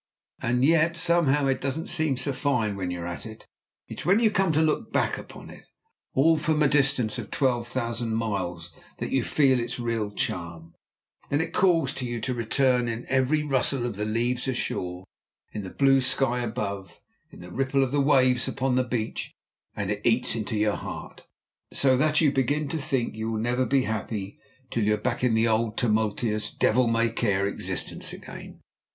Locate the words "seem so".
1.85-2.33